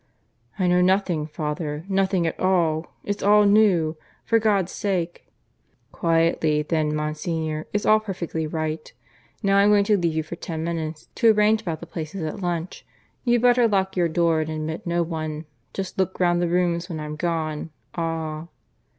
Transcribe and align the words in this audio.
"I 0.57 0.65
know 0.65 0.81
nothing, 0.81 1.27
father... 1.27 1.85
nothing 1.87 2.25
at 2.25 2.39
all. 2.39 2.87
It's 3.03 3.21
all 3.21 3.43
new! 3.45 3.97
For 4.25 4.39
God's 4.39 4.71
sake!..." 4.71 5.27
"Quietly 5.91 6.63
then, 6.63 6.95
Monsignor. 6.95 7.67
It's 7.71 7.85
all 7.85 7.99
perfectly 7.99 8.47
right.... 8.47 8.91
Now 9.43 9.57
I'm 9.57 9.69
going 9.69 9.83
to 9.83 9.97
leave 9.97 10.15
you 10.15 10.23
for 10.23 10.35
ten 10.37 10.63
minutes, 10.63 11.07
to 11.13 11.31
arrange 11.31 11.61
about 11.61 11.81
the 11.81 11.85
places 11.85 12.23
at 12.23 12.39
lunch. 12.41 12.83
You'd 13.25 13.43
better 13.43 13.67
lock 13.67 13.95
your 13.95 14.09
door 14.09 14.41
and 14.41 14.49
admit 14.49 14.87
no 14.87 15.03
one. 15.03 15.45
Just 15.71 15.99
look 15.99 16.19
round 16.19 16.41
the 16.41 16.47
rooms 16.49 16.89
when 16.89 16.99
I'm 16.99 17.15
gone 17.15 17.69
Ah!" 17.93 18.47